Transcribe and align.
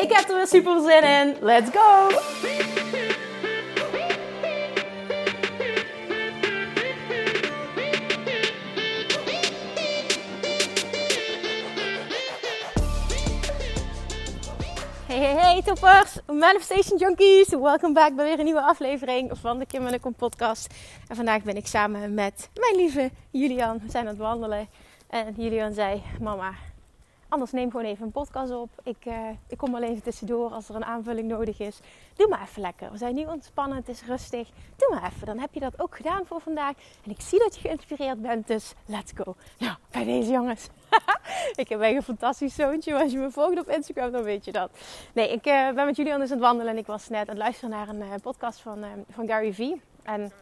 Ik 0.00 0.12
heb 0.12 0.28
er 0.28 0.36
weer 0.36 0.46
super 0.46 0.80
zin 0.80 1.02
in. 1.02 1.36
Let's 1.40 1.70
go! 1.70 2.08
Hey, 15.06 15.18
hey, 15.18 15.34
hey 15.34 15.62
toppers, 15.62 16.18
Manifestation 16.26 16.98
Junkies. 16.98 17.48
Welkom 17.48 17.92
back 17.92 18.14
bij 18.14 18.24
weer 18.24 18.38
een 18.38 18.44
nieuwe 18.44 18.62
aflevering 18.62 19.30
van 19.40 19.58
de 19.58 19.66
Kim 19.66 19.86
en 19.86 20.00
Kom 20.00 20.14
podcast. 20.14 20.74
En 21.08 21.16
vandaag 21.16 21.42
ben 21.42 21.56
ik 21.56 21.66
samen 21.66 22.14
met 22.14 22.48
mijn 22.54 22.76
lieve 22.76 23.10
Julian. 23.30 23.78
We 23.82 23.90
zijn 23.90 24.04
aan 24.04 24.10
het 24.10 24.18
wandelen. 24.18 24.68
En 25.08 25.34
Julian 25.36 25.72
zei, 25.72 26.02
mama, 26.20 26.52
anders 27.30 27.52
neem 27.52 27.70
gewoon 27.70 27.86
even 27.86 28.04
een 28.04 28.10
podcast 28.10 28.52
op. 28.52 28.70
Ik, 28.82 29.04
uh, 29.06 29.28
ik 29.48 29.58
kom 29.58 29.72
wel 29.72 29.82
even 29.82 30.02
tussendoor 30.02 30.50
als 30.50 30.68
er 30.68 30.74
een 30.74 30.84
aanvulling 30.84 31.28
nodig 31.28 31.60
is. 31.60 31.80
Doe 32.16 32.28
maar 32.28 32.42
even 32.42 32.62
lekker. 32.62 32.90
We 32.90 32.98
zijn 32.98 33.14
nu 33.14 33.24
ontspannen, 33.24 33.76
het 33.76 33.88
is 33.88 34.02
rustig. 34.04 34.48
Doe 34.76 34.88
maar 34.90 35.10
even, 35.12 35.26
dan 35.26 35.38
heb 35.38 35.54
je 35.54 35.60
dat 35.60 35.80
ook 35.80 35.96
gedaan 35.96 36.26
voor 36.26 36.40
vandaag. 36.40 36.74
En 37.04 37.10
ik 37.10 37.20
zie 37.20 37.38
dat 37.38 37.54
je 37.54 37.60
geïnspireerd 37.60 38.22
bent, 38.22 38.46
dus 38.46 38.72
let's 38.86 39.12
go. 39.14 39.34
Nou, 39.58 39.76
bij 39.90 40.04
deze 40.04 40.30
jongens. 40.30 40.68
ik 41.54 41.68
heb 41.68 41.80
echt 41.80 41.94
een 41.94 42.02
fantastisch 42.02 42.54
zoontje. 42.54 43.02
Als 43.02 43.12
je 43.12 43.18
me 43.18 43.30
volgt 43.30 43.58
op 43.58 43.68
Instagram, 43.68 44.12
dan 44.12 44.22
weet 44.22 44.44
je 44.44 44.52
dat. 44.52 44.70
Nee, 45.12 45.32
ik 45.32 45.46
uh, 45.46 45.70
ben 45.70 45.86
met 45.86 45.96
Julian 45.96 46.20
dus 46.20 46.30
aan 46.30 46.36
het 46.36 46.46
wandelen. 46.46 46.72
En 46.72 46.78
ik 46.78 46.86
was 46.86 47.08
net 47.08 47.20
aan 47.20 47.34
het 47.34 47.38
luisteren 47.38 47.70
naar 47.70 47.88
een 47.88 48.00
uh, 48.00 48.14
podcast 48.22 48.60
van, 48.60 48.84
van 49.10 49.26
Gary 49.26 49.52
Vee. 49.52 49.80
En 50.02 50.32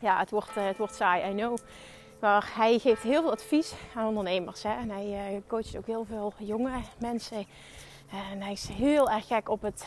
ja, 0.00 0.18
het 0.18 0.30
wordt, 0.30 0.54
het 0.54 0.76
wordt 0.76 0.94
saai, 0.94 1.30
I 1.30 1.34
know. 1.34 1.58
Maar 2.18 2.50
hij 2.54 2.78
geeft 2.78 3.02
heel 3.02 3.22
veel 3.22 3.30
advies 3.30 3.74
aan 3.94 4.06
ondernemers. 4.06 4.62
Hè? 4.62 4.76
En 4.76 4.90
hij 4.90 5.34
uh, 5.34 5.40
coacht 5.46 5.76
ook 5.76 5.86
heel 5.86 6.04
veel 6.04 6.32
jonge 6.36 6.80
mensen. 6.98 7.46
En 8.32 8.42
hij 8.42 8.52
is 8.52 8.68
heel 8.68 9.10
erg 9.10 9.26
gek 9.26 9.48
op 9.48 9.62
het, 9.62 9.84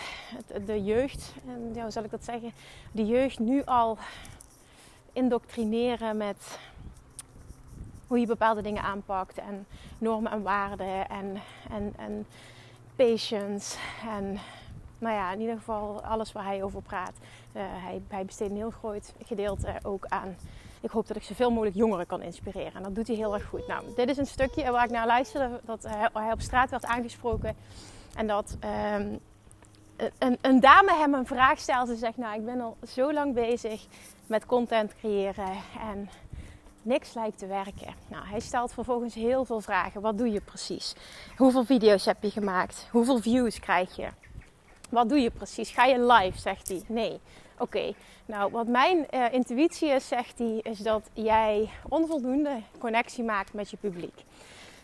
de 0.65 0.83
jeugd. 0.83 1.33
En, 1.47 1.71
ja, 1.73 1.81
hoe 1.81 1.91
zal 1.91 2.03
ik 2.03 2.11
dat 2.11 2.23
zeggen? 2.23 2.51
De 2.91 3.05
jeugd 3.05 3.39
nu 3.39 3.63
al 3.65 3.97
indoctrineren 5.13 6.17
met 6.17 6.59
hoe 8.07 8.19
je 8.19 8.25
bepaalde 8.25 8.61
dingen 8.61 8.83
aanpakt. 8.83 9.37
En 9.37 9.67
normen 9.97 10.31
en 10.31 10.41
waarden. 10.41 11.09
En, 11.09 11.41
en, 11.69 11.93
en 11.97 12.25
patience. 12.95 13.77
En 14.09 14.39
nou 14.97 15.15
ja, 15.15 15.31
in 15.31 15.39
ieder 15.39 15.57
geval 15.57 16.03
alles 16.03 16.31
waar 16.31 16.45
hij 16.45 16.63
over 16.63 16.81
praat. 16.81 17.13
Uh, 17.53 17.61
hij, 17.65 18.01
hij 18.07 18.25
besteedt 18.25 18.51
een 18.51 18.57
heel 18.57 18.71
groot 18.71 19.13
gedeelte 19.25 19.79
ook 19.83 20.05
aan 20.05 20.35
ik 20.81 20.89
hoop 20.89 21.07
dat 21.07 21.17
ik 21.17 21.23
zoveel 21.23 21.51
mogelijk 21.51 21.75
jongeren 21.75 22.05
kan 22.05 22.21
inspireren. 22.21 22.73
En 22.73 22.83
dat 22.83 22.95
doet 22.95 23.07
hij 23.07 23.15
heel 23.15 23.33
erg 23.33 23.45
goed. 23.45 23.67
Nou, 23.67 23.83
dit 23.95 24.09
is 24.09 24.17
een 24.17 24.25
stukje 24.25 24.71
waar 24.71 24.85
ik 24.85 24.91
naar 24.91 25.05
luisterde. 25.05 25.59
Dat 25.65 25.83
hij 26.13 26.31
op 26.31 26.41
straat 26.41 26.69
werd 26.69 26.85
aangesproken. 26.85 27.55
En 28.15 28.27
dat 28.27 28.57
um, 28.95 29.19
een, 30.17 30.37
een, 30.41 30.59
dame 30.59 30.93
hem 30.93 31.13
een 31.13 31.25
vraag 31.25 31.59
stelt. 31.59 31.87
Ze 31.87 31.95
zegt, 31.95 32.17
nou 32.17 32.39
ik 32.39 32.45
ben 32.45 32.61
al 32.61 32.77
zo 32.87 33.13
lang 33.13 33.33
bezig 33.33 33.85
met 34.25 34.45
content 34.45 34.95
creëren. 34.95 35.51
En 35.79 36.09
niks 36.81 37.13
lijkt 37.13 37.37
te 37.37 37.47
werken. 37.47 37.93
Nou, 38.07 38.25
hij 38.27 38.39
stelt 38.39 38.73
vervolgens 38.73 39.13
heel 39.13 39.45
veel 39.45 39.61
vragen. 39.61 40.01
Wat 40.01 40.17
doe 40.17 40.31
je 40.31 40.41
precies? 40.41 40.95
Hoeveel 41.37 41.63
video's 41.65 42.05
heb 42.05 42.23
je 42.23 42.31
gemaakt? 42.31 42.87
Hoeveel 42.91 43.21
views 43.21 43.59
krijg 43.59 43.95
je? 43.95 44.07
Wat 44.89 45.09
doe 45.09 45.19
je 45.19 45.31
precies? 45.31 45.69
Ga 45.69 45.85
je 45.85 46.05
live? 46.05 46.39
Zegt 46.39 46.67
hij. 46.67 46.81
Nee. 46.87 47.19
Oké, 47.61 47.93
nou 48.25 48.51
wat 48.51 48.67
mijn 48.67 49.07
uh, 49.13 49.33
intuïtie 49.33 49.89
is, 49.89 50.07
zegt 50.07 50.37
hij, 50.37 50.59
is 50.63 50.79
dat 50.79 51.09
jij 51.13 51.69
onvoldoende 51.89 52.61
connectie 52.79 53.23
maakt 53.23 53.53
met 53.53 53.69
je 53.69 53.77
publiek. 53.77 54.23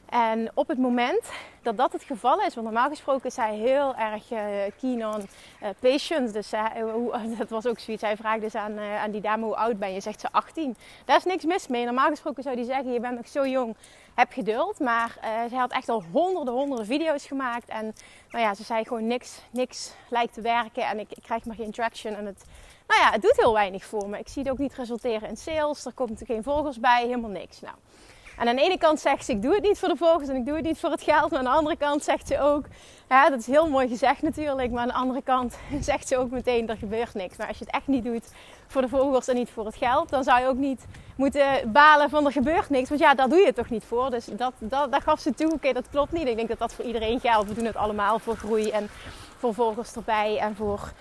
En 0.10 0.52
op 0.54 0.68
het 0.68 0.78
moment 0.78 1.32
dat 1.62 1.78
dat 1.78 1.94
het 1.94 2.04
geval 2.04 2.42
is, 2.42 2.54
want 2.56 2.68
normaal 2.68 2.90
gesproken 2.90 3.26
is 3.26 3.36
hij 3.36 3.56
heel 3.56 3.96
erg 3.96 4.32
uh, 4.32 4.40
keen 4.80 5.08
on 5.08 5.22
uh, 5.64 5.70
patience. 5.80 6.34
Dus 6.34 6.54
uh, 6.54 6.66
dat 7.38 7.50
was 7.50 7.66
ook 7.66 7.80
zoiets. 7.80 8.04
Hij 8.04 8.18
vraagt 8.18 8.42
dus 8.42 8.56
aan, 8.56 8.80
aan 8.80 9.12
die 9.12 9.22
dame 9.22 9.46
hoe 9.46 9.56
oud 9.56 9.80
ben 9.80 9.94
je? 9.94 10.02
Zegt 10.02 10.20
ze 10.20 10.32
18. 10.32 10.76
Daar 11.06 11.18
is 11.18 11.24
niks 11.24 11.46
mis 11.46 11.68
mee. 11.68 11.86
Normaal 11.86 12.10
gesproken 12.10 12.44
zou 12.44 12.56
hij 12.56 12.64
zeggen, 12.64 12.94
je 12.94 13.00
bent 13.00 13.16
nog 13.16 13.28
zo 13.28 13.48
jong, 13.48 13.76
heb 14.18 14.32
geduld. 14.32 14.80
Maar 14.80 15.18
zij 15.22 15.58
had 15.58 15.72
echt 15.72 15.90
al 15.90 16.04
honderden, 16.12 16.54
honderden 16.54 16.86
video's 16.86 17.26
gemaakt. 17.26 17.70
En 17.70 17.96
nou 18.30 18.44
ja, 18.44 18.54
ze 18.54 18.64
zei 18.64 18.84
gewoon 18.84 19.08
niks, 19.08 19.42
niks 19.52 19.94
lijkt 20.10 20.34
te 20.34 20.42
werken. 20.42 20.88
En 20.88 21.00
ik, 21.00 21.12
ik 21.12 21.24
krijg 21.24 21.46
maar 21.46 21.56
geen 21.56 21.72
traction. 21.72 22.16
En 22.16 22.26
het, 22.26 22.46
nou 22.88 23.02
ja, 23.02 23.12
het 23.12 23.22
doet 23.22 23.38
heel 23.38 23.54
weinig 23.54 23.86
voor 23.86 24.10
me. 24.10 24.20
Ik 24.20 24.28
zie 24.28 24.44
het 24.44 24.52
ook 24.52 24.58
niet 24.58 24.74
resulteren 24.74 25.30
in 25.30 25.38
sales. 25.38 25.86
Er 25.86 25.94
komt 25.94 26.22
geen 26.26 26.44
volgers 26.44 26.80
bij, 26.80 27.04
helemaal 27.04 27.30
niks. 27.30 27.62
Nou, 27.62 27.76
en 28.38 28.48
aan 28.48 28.56
de 28.56 28.62
ene 28.62 28.78
kant 28.78 29.00
zegt 29.00 29.26
ze, 29.26 29.32
ik 29.32 29.42
doe 29.42 29.54
het 29.54 29.64
niet 29.64 29.80
voor 29.80 29.90
de 29.90 29.96
volgers 29.96 30.30
en 30.30 30.36
ik 30.36 30.46
doe 30.46 30.56
het 30.56 30.66
niet 30.66 30.80
voor 30.80 30.92
het 30.92 31.02
geld. 31.02 31.30
Maar 31.30 31.40
aan 31.40 31.46
de 31.46 31.52
andere 31.52 31.78
kant 31.78 32.04
zegt 32.04 32.28
ze 32.28 32.42
ook, 32.42 32.66
ja, 33.10 33.30
dat 33.30 33.40
is 33.40 33.48
heel 33.48 33.70
mooi 33.70 33.88
gezegd 33.88 34.22
natuurlijk. 34.22 34.72
Maar 34.72 34.82
aan 34.82 34.88
de 34.88 34.94
andere 34.94 35.22
kant 35.22 35.58
zegt 35.82 36.08
ze 36.08 36.18
ook 36.18 36.30
meteen, 36.30 36.70
er 36.70 36.78
gebeurt 36.78 37.14
niks. 37.14 37.38
Maar 37.38 37.48
als 37.48 37.58
je 37.58 37.66
het 37.66 37.74
echt 37.74 37.88
niet 37.88 38.04
doet 38.04 38.32
voor 38.68 38.82
de 38.82 38.88
volgers 38.88 39.28
en 39.28 39.36
niet 39.36 39.50
voor 39.50 39.66
het 39.66 39.76
geld, 39.76 40.10
dan 40.10 40.24
zou 40.24 40.42
je 40.42 40.48
ook 40.48 40.58
niet 40.58 40.86
moeten 41.16 41.72
balen 41.72 42.10
van 42.10 42.26
er 42.26 42.32
gebeurt 42.32 42.70
niks. 42.70 42.90
Want 42.90 43.02
ja, 43.02 43.14
daar 43.14 43.30
doe 43.30 43.40
je 43.40 43.46
het 43.46 43.56
toch 43.56 43.70
niet 43.70 43.84
voor. 43.84 44.10
Dus 44.10 44.26
dat, 44.26 44.54
dat, 44.60 44.92
daar 44.92 45.02
gaf 45.02 45.20
ze 45.20 45.34
toe, 45.34 45.54
oké, 45.54 45.74
dat 45.74 45.90
klopt 45.90 46.12
niet. 46.12 46.28
Ik 46.28 46.36
denk 46.36 46.48
dat 46.48 46.60
dat 46.60 46.74
voor 46.74 46.86
iedereen 46.86 47.20
geldt. 47.20 47.50
We 47.50 47.56
doen 47.56 47.66
het 47.66 47.76
allemaal 47.76 48.20
voor 48.20 48.36
groei 48.36 48.70
en 48.70 48.90
voor 49.38 49.54
volgers 49.54 49.94
erbij 49.94 50.38
en 50.38 50.56
voor 50.56 50.92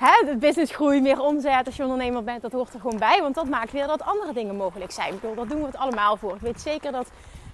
hè, 0.00 0.26
de 0.26 0.36
businessgroei, 0.36 1.00
meer 1.00 1.20
omzet 1.20 1.66
als 1.66 1.76
je 1.76 1.82
ondernemer 1.82 2.24
bent, 2.24 2.42
dat 2.42 2.52
hoort 2.52 2.74
er 2.74 2.80
gewoon 2.80 2.98
bij. 2.98 3.20
Want 3.20 3.34
dat 3.34 3.48
maakt 3.48 3.72
weer 3.72 3.86
dat 3.86 4.02
andere 4.02 4.32
dingen 4.32 4.56
mogelijk 4.56 4.90
zijn. 4.90 5.14
Ik 5.14 5.20
bedoel, 5.20 5.36
dat 5.36 5.48
doen 5.48 5.60
we 5.60 5.66
het 5.66 5.76
allemaal 5.76 6.16
voor. 6.16 6.34
Ik 6.34 6.40
weet 6.40 6.60
zeker 6.60 6.92
dat 6.92 7.10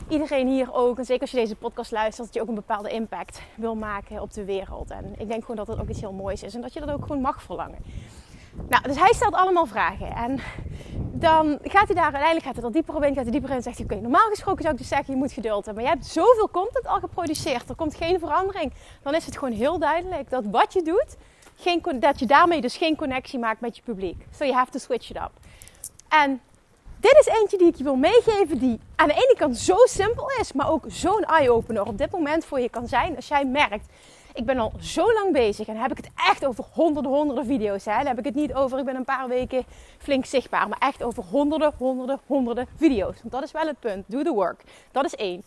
iedereen 0.08 0.48
hier 0.48 0.74
ook, 0.74 0.98
en 0.98 1.04
zeker 1.04 1.22
als 1.22 1.30
je 1.30 1.36
deze 1.36 1.56
podcast 1.56 1.90
luistert, 1.90 2.26
dat 2.26 2.34
je 2.34 2.40
ook 2.42 2.48
een 2.48 2.54
bepaalde 2.54 2.90
impact 2.90 3.42
wil 3.54 3.74
maken 3.74 4.22
op 4.22 4.32
de 4.32 4.44
wereld. 4.44 4.90
En 4.90 5.14
ik 5.18 5.28
denk 5.28 5.40
gewoon 5.40 5.56
dat 5.56 5.66
dat 5.66 5.80
ook 5.80 5.88
iets 5.88 6.00
heel 6.00 6.12
moois 6.12 6.42
is 6.42 6.54
en 6.54 6.60
dat 6.60 6.72
je 6.72 6.80
dat 6.80 6.90
ook 6.90 7.02
gewoon 7.02 7.20
mag 7.20 7.42
verlangen. 7.42 7.78
Nou, 8.68 8.82
dus 8.82 8.98
hij 8.98 9.12
stelt 9.12 9.34
allemaal 9.34 9.66
vragen. 9.66 10.14
En 10.14 10.40
dan 11.12 11.58
gaat 11.62 11.86
hij 11.86 11.94
daar 11.94 12.04
uiteindelijk 12.04 12.44
gaat 12.44 12.56
hij 12.56 12.64
er 12.64 12.72
dieper 12.72 12.94
op 12.94 13.02
in, 13.02 13.14
gaat 13.14 13.22
hij 13.22 13.32
dieper 13.32 13.50
in 13.50 13.56
en 13.56 13.62
zegt 13.62 13.76
hij: 13.76 13.86
Oké, 13.86 14.00
normaal 14.00 14.28
gesproken 14.28 14.62
zou 14.62 14.72
ik 14.72 14.80
dus 14.80 14.88
zeggen: 14.88 15.14
je 15.14 15.20
moet 15.20 15.32
geduld 15.32 15.64
hebben. 15.64 15.82
Maar 15.82 15.92
je 15.92 15.98
hebt 15.98 16.12
zoveel 16.12 16.50
content 16.50 16.86
al 16.86 16.98
geproduceerd, 16.98 17.68
er 17.68 17.74
komt 17.74 17.94
geen 17.94 18.18
verandering. 18.18 18.72
Dan 19.02 19.14
is 19.14 19.26
het 19.26 19.38
gewoon 19.38 19.54
heel 19.54 19.78
duidelijk 19.78 20.30
dat 20.30 20.44
wat 20.50 20.72
je 20.72 20.82
doet, 20.82 21.16
geen, 21.56 21.82
dat 22.00 22.18
je 22.18 22.26
daarmee 22.26 22.60
dus 22.60 22.76
geen 22.76 22.96
connectie 22.96 23.38
maakt 23.38 23.60
met 23.60 23.76
je 23.76 23.82
publiek. 23.82 24.26
So 24.36 24.44
you 24.44 24.56
have 24.56 24.70
to 24.70 24.78
switch 24.78 25.10
it 25.10 25.16
up. 25.16 25.30
En 26.08 26.40
dit 27.00 27.16
is 27.20 27.26
eentje 27.26 27.58
die 27.58 27.66
ik 27.66 27.76
je 27.76 27.84
wil 27.84 27.96
meegeven 27.96 28.58
die 28.58 28.80
aan 28.96 29.08
de 29.08 29.14
ene 29.14 29.34
kant 29.38 29.56
zo 29.56 29.76
simpel 29.84 30.30
is, 30.40 30.52
maar 30.52 30.70
ook 30.70 30.84
zo'n 30.86 31.24
eye-opener 31.24 31.86
op 31.86 31.98
dit 31.98 32.10
moment 32.10 32.44
voor 32.44 32.60
je 32.60 32.68
kan 32.68 32.88
zijn. 32.88 33.16
Als 33.16 33.28
jij 33.28 33.44
merkt, 33.44 33.86
ik 34.34 34.44
ben 34.44 34.58
al 34.58 34.72
zo 34.80 35.12
lang 35.12 35.32
bezig 35.32 35.66
en 35.66 35.76
heb 35.76 35.90
ik 35.90 35.96
het 35.96 36.10
echt 36.28 36.46
over 36.46 36.64
honderden, 36.72 37.12
honderden 37.12 37.46
video's. 37.46 37.84
Hè? 37.84 37.96
Dan 37.96 38.06
heb 38.06 38.18
ik 38.18 38.24
het 38.24 38.34
niet 38.34 38.54
over, 38.54 38.78
ik 38.78 38.84
ben 38.84 38.96
een 38.96 39.04
paar 39.04 39.28
weken 39.28 39.64
flink 39.98 40.24
zichtbaar, 40.24 40.68
maar 40.68 40.78
echt 40.78 41.02
over 41.02 41.22
honderden, 41.22 41.72
honderden, 41.78 42.20
honderden 42.26 42.66
video's. 42.76 43.16
Want 43.20 43.32
dat 43.32 43.42
is 43.42 43.52
wel 43.52 43.66
het 43.66 43.80
punt. 43.80 44.04
Do 44.06 44.22
the 44.22 44.32
work. 44.32 44.62
Dat 44.92 45.04
is 45.04 45.14
één 45.14 45.42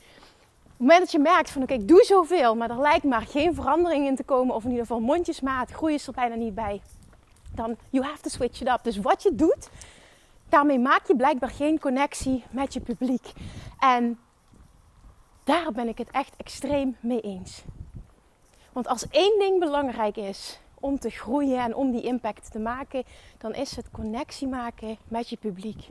het 0.79 0.87
moment 0.87 0.99
dat 0.99 1.11
je 1.11 1.29
merkt 1.33 1.51
van 1.51 1.61
oké, 1.61 1.73
ik 1.73 1.87
doe 1.87 2.03
zoveel, 2.03 2.55
maar 2.55 2.69
er 2.69 2.79
lijkt 2.79 3.03
maar 3.03 3.21
geen 3.21 3.55
verandering 3.55 4.07
in 4.07 4.15
te 4.15 4.23
komen, 4.23 4.55
of 4.55 4.63
in 4.63 4.69
ieder 4.69 4.85
geval 4.85 5.01
mondjesmaat, 5.01 5.71
groei 5.71 5.93
is 5.93 6.07
er 6.07 6.13
bijna 6.13 6.35
niet 6.35 6.55
bij, 6.55 6.81
dan 7.55 7.77
you 7.89 8.05
have 8.05 8.21
to 8.21 8.29
switch 8.29 8.61
it 8.61 8.67
up. 8.67 8.79
Dus 8.83 8.97
wat 8.97 9.23
je 9.23 9.35
doet, 9.35 9.69
daarmee 10.49 10.79
maak 10.79 11.07
je 11.07 11.15
blijkbaar 11.15 11.49
geen 11.49 11.79
connectie 11.79 12.43
met 12.51 12.73
je 12.73 12.79
publiek. 12.79 13.31
En 13.79 14.19
daar 15.43 15.71
ben 15.71 15.87
ik 15.87 15.97
het 15.97 16.11
echt 16.11 16.33
extreem 16.37 16.97
mee 16.99 17.21
eens. 17.21 17.63
Want 18.71 18.87
als 18.87 19.07
één 19.09 19.39
ding 19.39 19.59
belangrijk 19.59 20.17
is 20.17 20.59
om 20.79 20.99
te 20.99 21.09
groeien 21.09 21.59
en 21.59 21.75
om 21.75 21.91
die 21.91 22.01
impact 22.01 22.51
te 22.51 22.59
maken, 22.59 23.03
dan 23.37 23.53
is 23.53 23.75
het 23.75 23.91
connectie 23.91 24.47
maken 24.47 24.97
met 25.07 25.29
je 25.29 25.37
publiek. 25.37 25.87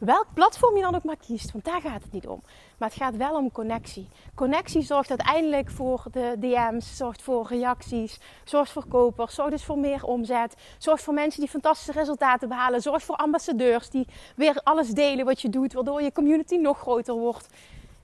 Welk 0.00 0.26
platform 0.34 0.76
je 0.76 0.82
dan 0.82 0.94
ook 0.94 1.04
maar 1.04 1.16
kiest, 1.16 1.52
want 1.52 1.64
daar 1.64 1.80
gaat 1.80 2.02
het 2.02 2.12
niet 2.12 2.26
om. 2.26 2.42
Maar 2.78 2.88
het 2.88 2.98
gaat 2.98 3.16
wel 3.16 3.36
om 3.36 3.52
connectie. 3.52 4.08
Connectie 4.34 4.82
zorgt 4.82 5.08
uiteindelijk 5.08 5.70
voor 5.70 6.04
de 6.12 6.36
DM's, 6.38 6.96
zorgt 6.96 7.22
voor 7.22 7.46
reacties, 7.48 8.20
zorgt 8.44 8.72
voor 8.72 8.84
kopers, 8.88 9.34
zorgt 9.34 9.50
dus 9.50 9.64
voor 9.64 9.78
meer 9.78 10.04
omzet, 10.04 10.56
zorgt 10.78 11.02
voor 11.02 11.14
mensen 11.14 11.40
die 11.40 11.50
fantastische 11.50 11.92
resultaten 11.92 12.48
behalen, 12.48 12.82
zorgt 12.82 13.04
voor 13.04 13.16
ambassadeurs 13.16 13.90
die 13.90 14.06
weer 14.36 14.60
alles 14.64 14.88
delen 14.88 15.24
wat 15.24 15.40
je 15.40 15.48
doet, 15.48 15.72
waardoor 15.72 16.02
je 16.02 16.12
community 16.12 16.56
nog 16.56 16.78
groter 16.78 17.14
wordt. 17.14 17.48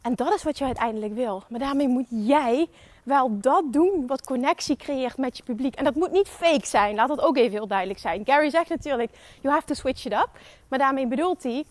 En 0.03 0.15
dat 0.15 0.35
is 0.35 0.43
wat 0.43 0.59
je 0.59 0.65
uiteindelijk 0.65 1.15
wil. 1.15 1.43
Maar 1.49 1.61
daarmee 1.61 1.89
moet 1.89 2.07
jij 2.09 2.69
wel 3.03 3.41
dat 3.41 3.73
doen 3.73 4.07
wat 4.07 4.25
connectie 4.25 4.77
creëert 4.77 5.17
met 5.17 5.37
je 5.37 5.43
publiek. 5.43 5.75
En 5.75 5.85
dat 5.85 5.95
moet 5.95 6.13
niet 6.13 6.29
fake 6.29 6.67
zijn. 6.67 6.95
Laat 6.95 7.09
dat 7.09 7.21
ook 7.21 7.37
even 7.37 7.53
heel 7.53 7.67
duidelijk 7.67 7.99
zijn. 7.99 8.25
Gary 8.25 8.51
zegt 8.51 8.69
natuurlijk, 8.69 9.11
you 9.41 9.55
have 9.55 9.67
to 9.67 9.75
switch 9.75 10.05
it 10.05 10.13
up. 10.13 10.29
Maar 10.69 10.79
daarmee 10.79 11.07
bedoelt 11.07 11.43
hij, 11.43 11.65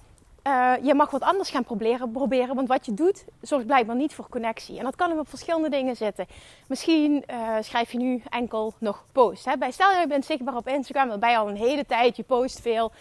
uh, 0.47 0.73
je 0.81 0.93
mag 0.93 1.11
wat 1.11 1.21
anders 1.21 1.49
gaan 1.49 1.63
proberen, 1.63 2.11
proberen. 2.11 2.55
Want 2.55 2.67
wat 2.67 2.85
je 2.85 2.93
doet, 2.93 3.25
zorgt 3.41 3.65
blijkbaar 3.65 3.95
niet 3.95 4.13
voor 4.13 4.29
connectie. 4.29 4.77
En 4.77 4.83
dat 4.83 4.95
kan 4.95 5.09
hem 5.09 5.19
op 5.19 5.29
verschillende 5.29 5.69
dingen 5.69 5.95
zitten. 5.95 6.25
Misschien 6.67 7.23
uh, 7.29 7.55
schrijf 7.59 7.91
je 7.91 7.97
nu 7.97 8.21
enkel 8.29 8.73
nog 8.77 9.05
posts. 9.11 9.45
Hè? 9.45 9.57
Bij, 9.57 9.71
stel 9.71 9.91
je 9.91 10.07
bent 10.07 10.25
zichtbaar 10.25 10.55
op 10.55 10.67
Instagram, 10.67 11.29
je 11.29 11.37
al 11.37 11.49
een 11.49 11.55
hele 11.55 11.85
tijd, 11.85 12.15
je 12.15 12.23
post 12.23 12.61
veel. 12.61 12.91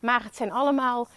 Maar 0.00 0.22
het 0.22 0.36
zijn 0.36 0.52
allemaal 0.52 1.08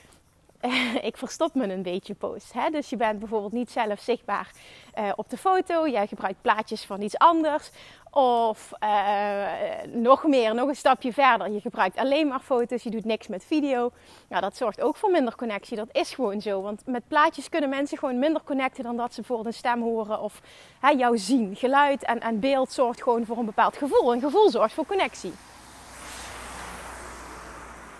ik 1.10 1.18
verstop 1.18 1.56
me 1.56 1.74
een 1.74 1.81
beetje 1.81 2.13
post. 2.13 2.54
Hè? 2.54 2.69
Dus 2.69 2.90
je 2.90 2.95
bent 2.95 3.19
bijvoorbeeld 3.19 3.51
niet 3.51 3.72
zelf 3.72 4.00
zichtbaar 4.00 4.51
uh, 5.00 5.12
op 5.16 5.30
de 5.30 5.38
foto. 5.38 5.88
Jij 5.88 6.07
gebruikt 6.07 6.42
plaatjes 6.42 6.86
van 6.86 7.01
iets 7.01 7.18
anders. 7.18 7.69
Of 8.18 8.72
uh, 8.84 9.48
nog 9.94 10.24
meer, 10.24 10.56
nog 10.56 10.68
een 10.68 10.75
stapje 10.75 11.14
verder. 11.14 11.52
Je 11.52 11.62
gebruikt 11.62 11.98
alleen 11.98 12.28
maar 12.28 12.40
foto's, 12.40 12.84
je 12.84 12.90
doet 12.90 13.06
niks 13.06 13.28
met 13.28 13.46
video. 13.46 13.92
Nou, 14.30 14.42
dat 14.42 14.58
zorgt 14.58 14.81
ook 14.81 14.96
voor 14.96 15.12
minder 15.12 15.36
connectie. 15.36 15.78
Dat 15.78 15.88
is 15.92 16.14
gewoon 16.14 16.42
zo. 16.42 16.62
Want 16.62 16.81
met 16.86 17.08
plaatjes 17.08 17.50
kunnen 17.50 17.69
mensen 17.69 17.98
gewoon 17.98 18.19
minder 18.19 18.42
connecten 18.44 18.84
dan 18.84 18.98
dat 18.98 19.14
ze 19.14 19.19
bijvoorbeeld 19.19 19.48
een 19.48 19.60
stem 19.60 19.81
horen 19.81 20.22
of 20.22 20.42
hè, 20.80 20.90
jou 20.90 21.18
zien. 21.18 21.56
Geluid 21.56 22.04
en, 22.04 22.19
en 22.19 22.40
beeld 22.40 22.72
zorgt 22.72 23.04
gewoon 23.04 23.25
voor 23.25 23.38
een 23.38 23.46
bepaald 23.46 23.78
gevoel. 23.78 24.14
Een 24.14 24.22
gevoel 24.22 24.50
zorgt 24.50 24.74
voor 24.74 24.86
connectie. 24.86 25.34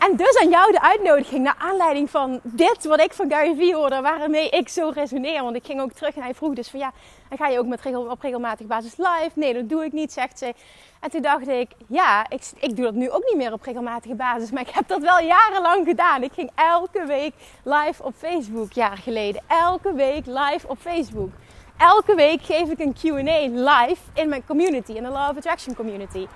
En 0.07 0.15
dus 0.15 0.38
aan 0.42 0.50
jou 0.50 0.71
de 0.71 0.81
uitnodiging 0.81 1.44
naar 1.44 1.56
aanleiding 1.57 2.09
van 2.09 2.39
dit 2.44 2.86
wat 2.86 3.00
ik 3.00 3.13
van 3.13 3.30
Gary 3.30 3.56
Vee 3.56 3.75
hoorde, 3.75 4.01
waarmee 4.01 4.50
ik 4.50 4.69
zo 4.69 4.92
resoneer. 4.94 5.44
Want 5.44 5.56
ik 5.56 5.65
ging 5.65 5.81
ook 5.81 5.92
terug 5.92 6.15
en 6.15 6.21
hij 6.21 6.33
vroeg 6.33 6.54
dus 6.54 6.69
van 6.69 6.80
ja, 6.80 6.92
ga 7.36 7.48
je 7.48 7.59
ook 7.59 7.65
met 7.65 7.86
op 7.95 8.21
regelmatige 8.21 8.68
basis 8.68 8.98
live? 8.98 9.31
Nee, 9.33 9.54
dat 9.54 9.69
doe 9.69 9.86
ik 9.86 9.92
niet, 9.92 10.13
zegt 10.13 10.38
ze. 10.38 10.54
En 11.00 11.09
toen 11.09 11.21
dacht 11.21 11.48
ik, 11.48 11.69
ja, 11.88 12.30
ik, 12.30 12.42
ik 12.59 12.75
doe 12.75 12.86
dat 12.86 12.94
nu 12.94 13.09
ook 13.09 13.24
niet 13.25 13.36
meer 13.36 13.54
op 13.54 13.62
regelmatige 13.62 14.15
basis. 14.15 14.51
Maar 14.51 14.62
ik 14.62 14.69
heb 14.69 14.88
dat 14.88 15.01
wel 15.01 15.19
jarenlang 15.19 15.88
gedaan. 15.88 16.24
Ik 16.24 16.33
ging 16.33 16.51
elke 16.56 17.06
week 17.06 17.33
live 17.63 18.04
op 18.04 18.13
Facebook, 18.18 18.71
jaar 18.71 18.98
geleden. 18.98 19.42
Elke 19.48 19.94
week 19.94 20.25
live 20.25 20.68
op 20.68 20.77
Facebook. 20.80 21.30
Elke 21.77 22.15
week 22.15 22.42
geef 22.42 22.69
ik 22.69 22.80
een 22.80 22.94
Q&A 22.94 23.48
live 23.48 24.01
in 24.13 24.30
mijn 24.30 24.45
community, 24.45 24.92
in 24.92 25.04
de 25.04 25.09
Law 25.09 25.30
of 25.30 25.38
Attraction 25.38 25.75
community. 25.75 26.27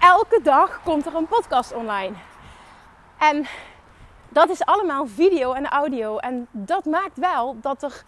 Elke 0.00 0.40
dag 0.42 0.80
komt 0.84 1.06
er 1.06 1.14
een 1.14 1.28
podcast 1.28 1.74
online. 1.74 2.14
En 3.18 3.46
dat 4.28 4.48
is 4.48 4.64
allemaal 4.64 5.06
video 5.06 5.52
en 5.52 5.66
audio. 5.66 6.18
En 6.18 6.48
dat 6.50 6.84
maakt 6.84 7.18
wel 7.18 7.56
dat 7.60 7.82
er 7.82 8.04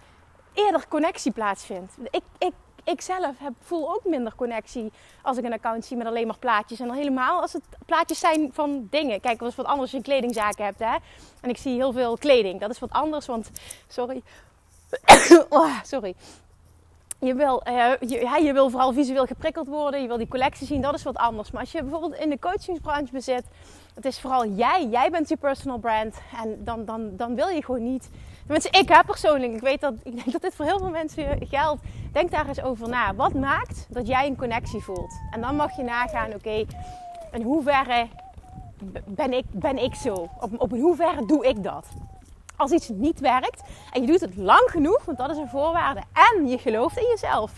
eerder 0.52 0.88
connectie 0.88 1.32
plaatsvindt. 1.32 1.96
Ik, 2.10 2.22
ik, 2.38 2.52
ik 2.84 3.00
zelf 3.00 3.38
heb, 3.38 3.52
voel 3.60 3.88
ook 3.94 4.04
minder 4.04 4.34
connectie 4.34 4.92
als 5.22 5.36
ik 5.36 5.44
een 5.44 5.52
account 5.52 5.84
zie 5.84 5.96
met 5.96 6.06
alleen 6.06 6.26
maar 6.26 6.38
plaatjes. 6.38 6.80
En 6.80 6.92
helemaal 6.92 7.40
als 7.40 7.52
het 7.52 7.64
plaatjes 7.86 8.18
zijn 8.18 8.50
van 8.52 8.86
dingen. 8.90 9.20
Kijk, 9.20 9.38
dat 9.38 9.48
is 9.48 9.56
wat 9.56 9.66
anders 9.66 9.92
als 9.92 10.00
je 10.00 10.02
kledingzaken 10.02 10.64
hebt. 10.64 10.78
Hè? 10.78 10.96
En 11.40 11.50
ik 11.50 11.56
zie 11.56 11.74
heel 11.74 11.92
veel 11.92 12.18
kleding. 12.18 12.60
Dat 12.60 12.70
is 12.70 12.78
wat 12.78 12.90
anders, 12.90 13.26
want... 13.26 13.50
Sorry. 13.88 14.22
oh, 15.48 15.82
sorry 15.82 16.14
je 17.20 17.34
wil, 17.34 17.62
uh, 17.68 17.92
je, 18.00 18.40
je, 18.44 18.52
wil 18.52 18.70
vooral 18.70 18.92
visueel 18.92 19.26
geprikkeld 19.26 19.66
worden. 19.66 20.02
Je 20.02 20.06
wil 20.06 20.16
die 20.16 20.28
collectie 20.28 20.66
zien. 20.66 20.80
Dat 20.80 20.94
is 20.94 21.02
wat 21.02 21.16
anders. 21.16 21.50
Maar 21.50 21.60
als 21.60 21.72
je 21.72 21.82
bijvoorbeeld 21.82 22.14
in 22.14 22.30
de 22.30 22.38
coachingsbranche 22.38 23.12
bezit. 23.12 23.44
Het 23.94 24.04
is 24.04 24.20
vooral 24.20 24.46
jij. 24.46 24.86
Jij 24.90 25.10
bent 25.10 25.28
je 25.28 25.36
personal 25.36 25.78
brand. 25.78 26.20
En 26.42 26.64
dan, 26.64 26.84
dan, 26.84 27.16
dan 27.16 27.34
wil 27.34 27.48
je 27.48 27.64
gewoon 27.64 27.82
niet... 27.82 28.10
Tenminste, 28.40 28.78
ik 28.78 28.88
heb 28.88 29.06
persoonlijk. 29.06 29.52
Ik 29.52 29.60
weet 29.60 29.80
dat, 29.80 29.94
ik 30.02 30.14
denk 30.14 30.32
dat 30.32 30.42
dit 30.42 30.54
voor 30.54 30.64
heel 30.64 30.78
veel 30.78 30.90
mensen 30.90 31.46
geldt. 31.46 31.82
Denk 32.12 32.30
daar 32.30 32.48
eens 32.48 32.62
over 32.62 32.88
na. 32.88 33.14
Wat 33.14 33.34
maakt 33.34 33.86
dat 33.88 34.06
jij 34.06 34.26
een 34.26 34.36
connectie 34.36 34.80
voelt? 34.80 35.12
En 35.30 35.40
dan 35.40 35.56
mag 35.56 35.76
je 35.76 35.82
nagaan. 35.82 36.34
Oké, 36.34 36.64
in 37.32 37.42
hoeverre 37.42 38.08
ben 39.06 39.32
ik, 39.32 39.44
ben 39.50 39.78
ik 39.78 39.94
zo? 39.94 40.12
Op, 40.40 40.50
op 40.56 40.72
in 40.72 40.80
hoeverre 40.80 41.26
doe 41.26 41.46
ik 41.46 41.62
dat? 41.62 41.86
Als 42.60 42.70
iets 42.70 42.88
niet 42.88 43.20
werkt 43.20 43.62
en 43.92 44.00
je 44.00 44.06
doet 44.06 44.20
het 44.20 44.36
lang 44.36 44.70
genoeg, 44.70 45.04
want 45.04 45.18
dat 45.18 45.30
is 45.30 45.36
een 45.36 45.48
voorwaarde, 45.48 46.02
en 46.12 46.48
je 46.48 46.58
gelooft 46.58 46.96
in 46.96 47.06
jezelf, 47.08 47.52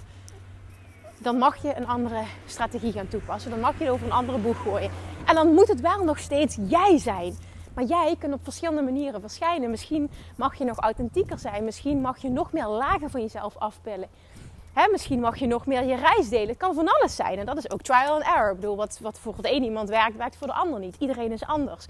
dan 1.22 1.38
mag 1.38 1.62
je 1.62 1.76
een 1.76 1.86
andere 1.86 2.22
strategie 2.46 2.92
gaan 2.92 3.08
toepassen. 3.08 3.50
Dan 3.50 3.60
mag 3.60 3.78
je 3.78 3.84
het 3.84 3.92
over 3.92 4.06
een 4.06 4.12
andere 4.12 4.38
boeg 4.38 4.62
gooien. 4.62 4.90
En 5.26 5.34
dan 5.34 5.54
moet 5.54 5.68
het 5.68 5.80
wel 5.80 6.04
nog 6.04 6.18
steeds 6.18 6.58
jij 6.68 6.98
zijn. 6.98 7.36
Maar 7.74 7.84
jij 7.84 8.16
kunt 8.18 8.34
op 8.34 8.40
verschillende 8.42 8.82
manieren 8.82 9.20
verschijnen. 9.20 9.70
Misschien 9.70 10.10
mag 10.36 10.54
je 10.54 10.64
nog 10.64 10.78
authentieker 10.78 11.38
zijn. 11.38 11.64
Misschien 11.64 12.00
mag 12.00 12.18
je 12.18 12.30
nog 12.30 12.52
meer 12.52 12.66
lagen 12.66 13.10
van 13.10 13.20
jezelf 13.20 13.56
afpillen. 13.56 14.08
Hè, 14.72 14.88
misschien 14.90 15.20
mag 15.20 15.36
je 15.36 15.46
nog 15.46 15.66
meer 15.66 15.84
je 15.84 15.96
reis 15.96 16.28
delen. 16.28 16.48
Het 16.48 16.56
kan 16.56 16.74
van 16.74 16.88
alles 16.88 17.16
zijn. 17.16 17.38
En 17.38 17.46
dat 17.46 17.56
is 17.56 17.70
ook 17.70 17.82
trial 17.82 18.14
and 18.14 18.22
error. 18.22 18.50
Ik 18.50 18.60
bedoel, 18.60 18.76
wat, 18.76 18.98
wat 19.02 19.18
voor 19.18 19.34
de 19.40 19.54
een 19.54 19.62
iemand 19.62 19.88
werkt, 19.88 20.16
werkt 20.16 20.36
voor 20.36 20.46
de 20.46 20.52
ander 20.52 20.80
niet. 20.80 20.96
Iedereen 20.98 21.32
is 21.32 21.44
anders. 21.44 21.86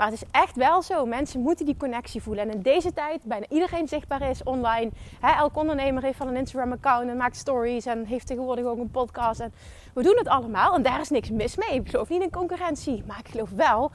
Maar 0.00 0.10
het 0.10 0.22
is 0.22 0.28
echt 0.30 0.56
wel 0.56 0.82
zo. 0.82 1.06
Mensen 1.06 1.40
moeten 1.40 1.66
die 1.66 1.76
connectie 1.76 2.22
voelen. 2.22 2.48
En 2.48 2.54
in 2.54 2.62
deze 2.62 2.92
tijd 2.92 3.22
bijna 3.24 3.46
iedereen 3.48 3.88
zichtbaar 3.88 4.22
is 4.22 4.42
online. 4.42 4.90
He, 5.20 5.32
elk 5.32 5.56
ondernemer 5.56 6.02
heeft 6.02 6.16
van 6.16 6.28
een 6.28 6.36
Instagram-account 6.36 7.08
en 7.08 7.16
maakt 7.16 7.36
stories. 7.36 7.86
En 7.86 8.04
heeft 8.04 8.26
tegenwoordig 8.26 8.64
ook 8.64 8.78
een 8.78 8.90
podcast. 8.90 9.40
En 9.40 9.52
we 9.94 10.02
doen 10.02 10.16
het 10.16 10.28
allemaal. 10.28 10.74
En 10.74 10.82
daar 10.82 11.00
is 11.00 11.08
niks 11.08 11.30
mis 11.30 11.56
mee. 11.56 11.80
Ik 11.80 11.88
geloof 11.88 12.08
niet 12.08 12.22
in 12.22 12.30
concurrentie. 12.30 13.04
Maar 13.06 13.18
ik 13.18 13.28
geloof 13.28 13.50
wel 13.50 13.90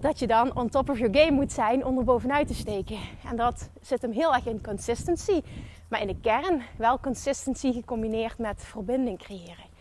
dat 0.00 0.18
je 0.18 0.26
dan 0.26 0.56
on 0.56 0.68
top 0.68 0.90
of 0.90 0.98
your 0.98 1.18
game 1.18 1.30
moet 1.30 1.52
zijn 1.52 1.84
om 1.84 1.98
er 1.98 2.04
bovenuit 2.04 2.46
te 2.46 2.54
steken. 2.54 2.98
En 3.28 3.36
dat 3.36 3.70
zit 3.80 4.02
hem 4.02 4.12
heel 4.12 4.34
erg 4.34 4.46
in 4.46 4.62
consistency. 4.62 5.40
Maar 5.88 6.00
in 6.00 6.06
de 6.06 6.20
kern 6.20 6.62
wel 6.76 7.00
consistency 7.00 7.72
gecombineerd 7.72 8.38
met 8.38 8.64
verbinding 8.64 9.18
creëren. 9.18 9.71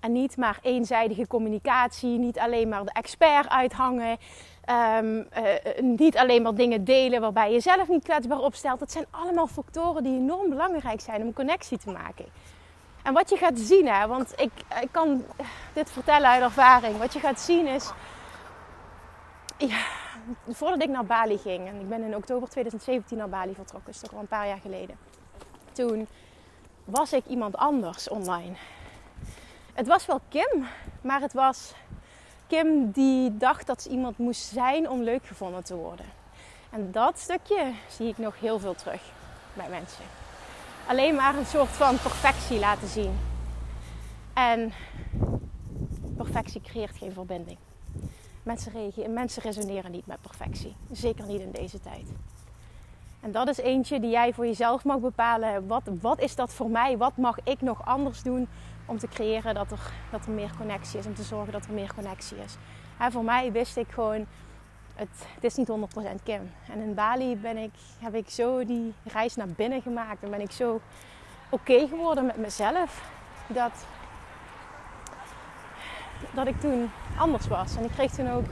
En 0.00 0.12
niet 0.12 0.36
maar 0.36 0.58
eenzijdige 0.62 1.26
communicatie, 1.26 2.18
niet 2.18 2.38
alleen 2.38 2.68
maar 2.68 2.84
de 2.84 2.92
expert 2.92 3.48
uithangen, 3.48 4.18
Um, 4.70 5.28
niet 5.80 6.16
alleen 6.16 6.42
maar 6.42 6.54
dingen 6.54 6.84
delen 6.84 7.20
waarbij 7.20 7.46
je 7.46 7.52
jezelf 7.52 7.88
niet 7.88 8.04
kwetsbaar 8.04 8.38
opstelt. 8.38 8.78
Dat 8.78 8.92
zijn 8.92 9.06
allemaal 9.10 9.46
factoren 9.46 10.02
die 10.02 10.16
enorm 10.16 10.48
belangrijk 10.48 11.00
zijn 11.00 11.20
om 11.20 11.26
een 11.26 11.32
connectie 11.32 11.78
te 11.78 11.90
maken. 11.90 12.24
En 13.02 13.12
wat 13.12 13.30
je 13.30 13.36
gaat 13.36 13.58
zien, 13.58 13.88
hè, 13.88 14.06
want 14.06 14.32
ik, 14.36 14.50
ik 14.80 14.88
kan 14.90 15.24
dit 15.72 15.90
vertellen 15.90 16.28
uit 16.28 16.42
ervaring. 16.42 16.98
Wat 16.98 17.12
je 17.12 17.18
gaat 17.18 17.40
zien 17.40 17.66
is. 17.66 17.90
Ja, 19.56 19.80
voordat 20.48 20.82
ik 20.82 20.88
naar 20.88 21.04
Bali 21.04 21.38
ging, 21.38 21.68
en 21.68 21.80
ik 21.80 21.88
ben 21.88 22.02
in 22.02 22.16
oktober 22.16 22.48
2017 22.48 23.16
naar 23.16 23.28
Bali 23.28 23.54
vertrokken, 23.54 23.92
is 23.92 24.00
toch 24.00 24.14
al 24.14 24.20
een 24.20 24.26
paar 24.26 24.46
jaar 24.46 24.60
geleden. 24.60 24.96
Toen 25.72 26.08
was 26.84 27.12
ik 27.12 27.26
iemand 27.26 27.56
anders 27.56 28.08
online. 28.08 28.54
Het 29.74 29.86
was 29.86 30.06
wel 30.06 30.20
Kim, 30.28 30.66
maar 31.00 31.20
het 31.20 31.32
was 31.32 31.72
Kim 32.46 32.90
die 32.90 33.36
dacht 33.36 33.66
dat 33.66 33.82
ze 33.82 33.88
iemand 33.88 34.18
moest 34.18 34.42
zijn 34.42 34.88
om 34.88 35.02
leuk 35.02 35.26
gevonden 35.26 35.64
te 35.64 35.74
worden. 35.74 36.06
En 36.70 36.92
dat 36.92 37.18
stukje 37.18 37.72
zie 37.88 38.08
ik 38.08 38.18
nog 38.18 38.40
heel 38.40 38.58
veel 38.58 38.74
terug 38.74 39.02
bij 39.54 39.68
mensen. 39.68 40.04
Alleen 40.86 41.14
maar 41.14 41.34
een 41.34 41.46
soort 41.46 41.68
van 41.68 41.96
perfectie 41.98 42.58
laten 42.58 42.88
zien. 42.88 43.18
En 44.32 44.72
perfectie 46.16 46.60
creëert 46.60 46.96
geen 46.96 47.12
verbinding. 47.12 47.58
Mensen, 48.42 48.72
reageren, 48.72 49.12
mensen 49.12 49.42
resoneren 49.42 49.90
niet 49.90 50.06
met 50.06 50.20
perfectie. 50.20 50.76
Zeker 50.92 51.26
niet 51.26 51.40
in 51.40 51.50
deze 51.50 51.80
tijd. 51.80 52.06
En 53.20 53.32
dat 53.32 53.48
is 53.48 53.58
eentje 53.58 54.00
die 54.00 54.10
jij 54.10 54.32
voor 54.32 54.46
jezelf 54.46 54.84
mag 54.84 54.98
bepalen. 54.98 55.66
Wat, 55.66 55.82
wat 56.00 56.20
is 56.20 56.34
dat 56.34 56.52
voor 56.52 56.70
mij? 56.70 56.96
Wat 56.96 57.16
mag 57.16 57.36
ik 57.44 57.60
nog 57.60 57.86
anders 57.86 58.22
doen 58.22 58.48
om 58.90 58.98
te 58.98 59.08
creëren 59.08 59.54
dat 59.54 59.70
er, 59.70 59.80
dat 60.10 60.26
er 60.26 60.32
meer 60.32 60.50
connectie 60.58 60.98
is. 60.98 61.06
Om 61.06 61.14
te 61.14 61.22
zorgen 61.22 61.52
dat 61.52 61.66
er 61.66 61.72
meer 61.72 61.94
connectie 61.94 62.36
is. 62.36 62.56
En 62.98 63.12
voor 63.12 63.24
mij 63.24 63.52
wist 63.52 63.76
ik 63.76 63.86
gewoon, 63.90 64.26
het, 64.94 65.26
is 65.40 65.54
niet 65.54 65.68
100% 65.68 65.72
Kim. 66.22 66.52
En 66.68 66.80
in 66.80 66.94
Bali 66.94 67.36
ben 67.36 67.56
ik, 67.56 67.72
heb 67.98 68.14
ik 68.14 68.30
zo 68.30 68.64
die 68.64 68.94
reis 69.04 69.36
naar 69.36 69.48
binnen 69.48 69.82
gemaakt. 69.82 70.22
En 70.22 70.30
ben 70.30 70.40
ik 70.40 70.50
zo 70.50 70.80
oké 71.48 71.86
geworden 71.88 72.26
met 72.26 72.36
mezelf. 72.36 73.10
Dat, 73.46 73.72
dat 76.34 76.46
ik 76.46 76.60
toen 76.60 76.90
anders 77.18 77.46
was. 77.48 77.76
En 77.76 77.84
ik 77.84 77.90
kreeg 77.90 78.10
toen 78.10 78.30
ook, 78.30 78.46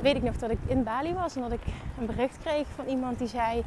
weet 0.00 0.16
ik 0.16 0.22
nog 0.22 0.36
dat 0.36 0.50
ik 0.50 0.58
in 0.66 0.82
Bali 0.82 1.14
was. 1.14 1.36
En 1.36 1.42
dat 1.42 1.52
ik 1.52 1.64
een 1.98 2.06
bericht 2.06 2.38
kreeg 2.38 2.66
van 2.74 2.86
iemand 2.86 3.18
die 3.18 3.28
zei... 3.28 3.64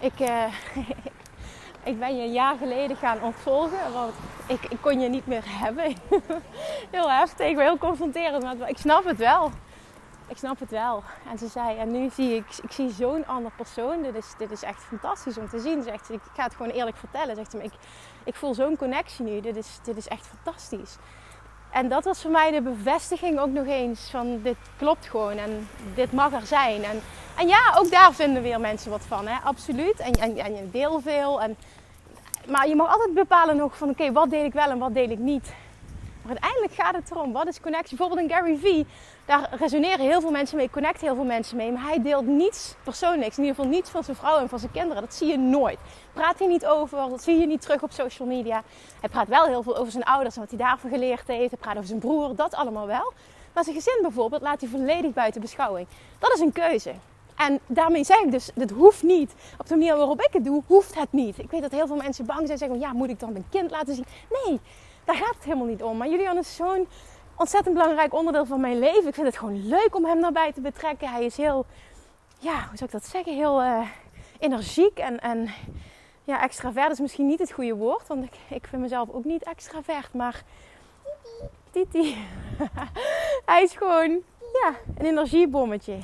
Ik, 0.00 0.20
uh, 0.20 0.44
ik 1.90 1.98
ben 1.98 2.16
je 2.16 2.22
een 2.22 2.32
jaar 2.32 2.56
geleden 2.56 2.96
gaan 2.96 3.22
ontvolgen. 3.22 3.78
Ik, 4.48 4.64
ik 4.68 4.78
kon 4.80 5.00
je 5.00 5.08
niet 5.08 5.26
meer 5.26 5.42
hebben. 5.44 5.84
heel 6.96 7.10
heftig, 7.10 7.58
heel 7.58 7.78
confronterend. 7.78 8.42
Maar 8.42 8.68
ik 8.68 8.78
snap 8.78 9.04
het 9.04 9.16
wel. 9.16 9.50
Ik 10.28 10.36
snap 10.36 10.60
het 10.60 10.70
wel. 10.70 11.02
En 11.30 11.38
ze 11.38 11.46
zei, 11.46 11.78
en 11.78 11.90
nu 11.90 12.10
zie 12.10 12.34
ik, 12.34 12.44
ik 12.62 12.72
zie 12.72 12.90
zo'n 12.90 13.26
ander 13.26 13.52
persoon. 13.56 14.02
Dit 14.02 14.14
is, 14.14 14.34
dit 14.38 14.50
is 14.50 14.62
echt 14.62 14.82
fantastisch 14.82 15.38
om 15.38 15.48
te 15.48 15.58
zien. 15.58 15.82
Zegt 15.82 16.06
ze, 16.06 16.12
ik 16.12 16.20
ga 16.34 16.42
het 16.44 16.54
gewoon 16.54 16.72
eerlijk 16.72 16.96
vertellen. 16.96 17.36
Zegt 17.36 17.50
ze, 17.50 17.62
ik, 17.62 17.72
ik 18.24 18.34
voel 18.34 18.54
zo'n 18.54 18.76
connectie 18.76 19.24
nu. 19.24 19.40
Dit 19.40 19.56
is, 19.56 19.78
dit 19.82 19.96
is 19.96 20.08
echt 20.08 20.26
fantastisch. 20.26 20.96
En 21.70 21.88
dat 21.88 22.04
was 22.04 22.22
voor 22.22 22.30
mij 22.30 22.50
de 22.50 22.60
bevestiging 22.60 23.38
ook 23.38 23.50
nog 23.50 23.66
eens 23.66 24.10
van 24.10 24.40
dit 24.42 24.56
klopt 24.76 25.06
gewoon 25.06 25.38
en 25.38 25.68
dit 25.94 26.12
mag 26.12 26.32
er 26.32 26.46
zijn. 26.46 26.84
En, 26.84 27.00
en 27.36 27.48
ja, 27.48 27.74
ook 27.76 27.90
daar 27.90 28.14
vinden 28.14 28.42
weer 28.42 28.60
mensen 28.60 28.90
wat 28.90 29.04
van, 29.06 29.26
hè? 29.26 29.38
absoluut. 29.44 29.98
En, 29.98 30.12
en, 30.12 30.54
je 30.54 30.70
deel 30.70 31.00
veel. 31.00 31.42
En 31.42 31.56
maar 32.50 32.68
je 32.68 32.76
mag 32.76 32.92
altijd 32.92 33.14
bepalen 33.14 33.56
nog 33.56 33.76
van 33.76 33.88
oké, 33.88 34.12
wat 34.12 34.30
deel 34.30 34.44
ik 34.44 34.52
wel 34.52 34.70
en 34.70 34.78
wat 34.78 34.94
deel 34.94 35.10
ik 35.10 35.18
niet. 35.18 35.52
Maar 36.22 36.36
uiteindelijk 36.40 36.72
gaat 36.72 36.94
het 36.94 37.10
erom, 37.10 37.32
wat 37.32 37.46
is 37.46 37.60
connectie? 37.60 37.96
Bijvoorbeeld 37.96 38.30
een 38.30 38.36
Gary 38.36 38.56
Vee, 38.56 38.86
daar 39.24 39.48
resoneren 39.50 40.06
heel 40.06 40.20
veel 40.20 40.30
mensen 40.30 40.56
mee, 40.56 40.70
connect 40.70 41.00
heel 41.00 41.14
veel 41.14 41.24
mensen 41.24 41.56
mee. 41.56 41.72
Maar 41.72 41.82
hij 41.82 42.02
deelt 42.02 42.26
niets 42.26 42.74
persoonlijks, 42.84 43.36
in 43.36 43.42
ieder 43.44 43.56
geval 43.56 43.70
niets 43.70 43.90
van 43.90 44.04
zijn 44.04 44.16
vrouw 44.16 44.38
en 44.38 44.48
van 44.48 44.58
zijn 44.58 44.72
kinderen. 44.72 45.02
Dat 45.02 45.14
zie 45.14 45.28
je 45.28 45.38
nooit. 45.38 45.78
Praat 46.12 46.38
hij 46.38 46.48
niet 46.48 46.66
over, 46.66 46.98
dat 47.08 47.22
zie 47.22 47.38
je 47.38 47.46
niet 47.46 47.60
terug 47.60 47.82
op 47.82 47.92
social 47.92 48.28
media. 48.28 48.62
Hij 49.00 49.08
praat 49.08 49.28
wel 49.28 49.46
heel 49.46 49.62
veel 49.62 49.76
over 49.76 49.92
zijn 49.92 50.04
ouders 50.04 50.34
en 50.34 50.40
wat 50.40 50.50
hij 50.50 50.58
daarvan 50.58 50.90
geleerd 50.90 51.26
heeft. 51.26 51.50
Hij 51.50 51.58
praat 51.60 51.74
over 51.74 51.88
zijn 51.88 51.98
broer, 51.98 52.34
dat 52.34 52.54
allemaal 52.54 52.86
wel. 52.86 53.12
Maar 53.52 53.64
zijn 53.64 53.76
gezin 53.76 53.98
bijvoorbeeld 54.02 54.42
laat 54.42 54.60
hij 54.60 54.70
volledig 54.70 55.12
buiten 55.12 55.40
beschouwing. 55.40 55.86
Dat 56.18 56.32
is 56.34 56.40
een 56.40 56.52
keuze. 56.52 56.94
En 57.38 57.60
daarmee 57.66 58.04
zeg 58.04 58.20
ik 58.20 58.30
dus, 58.30 58.50
dit 58.54 58.70
hoeft 58.70 59.02
niet. 59.02 59.34
Op 59.58 59.66
de 59.66 59.76
manier 59.76 59.96
waarop 59.96 60.20
ik 60.20 60.32
het 60.32 60.44
doe, 60.44 60.62
hoeft 60.66 60.94
het 60.94 61.12
niet. 61.12 61.38
Ik 61.38 61.50
weet 61.50 61.62
dat 61.62 61.70
heel 61.70 61.86
veel 61.86 61.96
mensen 61.96 62.26
bang 62.26 62.46
zijn. 62.46 62.58
Zeggen, 62.58 62.78
ja, 62.78 62.92
moet 62.92 63.08
ik 63.08 63.20
dan 63.20 63.32
mijn 63.32 63.48
kind 63.50 63.70
laten 63.70 63.94
zien? 63.94 64.06
Nee, 64.44 64.60
daar 65.04 65.16
gaat 65.16 65.34
het 65.34 65.44
helemaal 65.44 65.66
niet 65.66 65.82
om. 65.82 65.96
Maar 65.96 66.08
Julian 66.08 66.38
is 66.38 66.56
zo'n 66.56 66.88
ontzettend 67.36 67.74
belangrijk 67.74 68.14
onderdeel 68.14 68.46
van 68.46 68.60
mijn 68.60 68.78
leven. 68.78 69.06
Ik 69.08 69.14
vind 69.14 69.26
het 69.26 69.36
gewoon 69.36 69.68
leuk 69.68 69.96
om 69.96 70.04
hem 70.04 70.20
daarbij 70.20 70.52
te 70.52 70.60
betrekken. 70.60 71.08
Hij 71.08 71.24
is 71.24 71.36
heel, 71.36 71.66
ja, 72.38 72.52
hoe 72.52 72.76
zou 72.76 72.84
ik 72.84 72.90
dat 72.90 73.06
zeggen? 73.06 73.34
Heel 73.34 73.62
uh, 73.62 73.88
energiek 74.38 74.98
en, 74.98 75.20
en 75.20 75.48
ja, 76.24 76.42
extravert 76.42 76.90
is 76.90 77.00
misschien 77.00 77.26
niet 77.26 77.38
het 77.38 77.52
goede 77.52 77.74
woord. 77.74 78.06
Want 78.06 78.24
ik, 78.24 78.34
ik 78.48 78.66
vind 78.66 78.82
mezelf 78.82 79.10
ook 79.10 79.24
niet 79.24 79.42
extravert. 79.42 80.14
Maar 80.14 80.42
Titi, 81.70 82.16
hij 83.44 83.62
is 83.62 83.72
gewoon 83.72 84.10
ja, 84.62 84.74
een 84.96 85.06
energiebommetje 85.06 85.98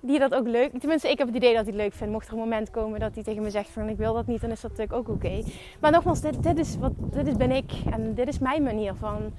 die 0.00 0.18
dat 0.18 0.34
ook 0.34 0.46
leuk... 0.46 0.78
Tenminste, 0.78 1.10
ik 1.10 1.18
heb 1.18 1.26
het 1.26 1.36
idee 1.36 1.54
dat 1.54 1.64
hij 1.64 1.72
het 1.72 1.82
leuk 1.82 1.92
vindt. 1.92 2.12
Mocht 2.12 2.26
er 2.26 2.32
een 2.32 2.38
moment 2.38 2.70
komen 2.70 3.00
dat 3.00 3.14
hij 3.14 3.22
tegen 3.22 3.42
me 3.42 3.50
zegt 3.50 3.70
van 3.70 3.88
ik 3.88 3.96
wil 3.96 4.14
dat 4.14 4.26
niet, 4.26 4.40
dan 4.40 4.50
is 4.50 4.60
dat 4.60 4.70
natuurlijk 4.70 4.98
ook 4.98 5.14
oké. 5.14 5.42
Maar 5.80 5.90
nogmaals, 5.90 6.20
dit, 6.20 6.42
dit, 6.42 6.58
is 6.58 6.76
wat, 6.76 6.92
dit 6.96 7.26
is, 7.26 7.36
ben 7.36 7.50
ik. 7.50 7.72
En 7.90 8.14
dit 8.14 8.28
is 8.28 8.38
mijn 8.38 8.62
manier 8.62 8.94
van 8.94 9.32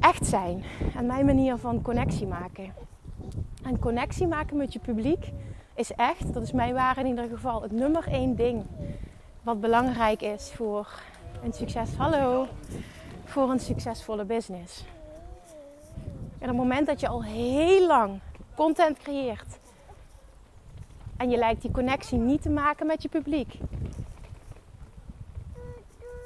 echt 0.00 0.26
zijn. 0.26 0.64
En 0.96 1.06
mijn 1.06 1.26
manier 1.26 1.56
van 1.56 1.82
connectie 1.82 2.26
maken. 2.26 2.72
En 3.62 3.78
connectie 3.78 4.26
maken 4.26 4.56
met 4.56 4.72
je 4.72 4.78
publiek 4.78 5.32
is 5.74 5.92
echt, 5.92 6.34
dat 6.34 6.42
is 6.42 6.52
mijn 6.52 6.74
waarde 6.74 7.00
in 7.00 7.06
ieder 7.06 7.28
geval, 7.28 7.62
het 7.62 7.72
nummer 7.72 8.08
één 8.08 8.36
ding. 8.36 8.64
Wat 9.42 9.60
belangrijk 9.60 10.22
is 10.22 10.52
voor 10.54 10.88
een 11.44 11.52
succes... 11.52 11.94
Hallo! 11.96 12.46
Voor 13.24 13.50
een 13.50 13.60
succesvolle 13.60 14.24
business. 14.24 14.84
En 16.38 16.50
op 16.50 16.56
het 16.56 16.56
moment 16.56 16.86
dat 16.86 17.00
je 17.00 17.08
al 17.08 17.24
heel 17.24 17.86
lang 17.86 18.20
content 18.58 18.98
creëert. 18.98 19.58
En 21.16 21.30
je 21.30 21.36
lijkt 21.36 21.62
die 21.62 21.70
connectie 21.70 22.18
niet 22.18 22.42
te 22.42 22.50
maken 22.50 22.86
met 22.86 23.02
je 23.02 23.08
publiek. 23.08 23.54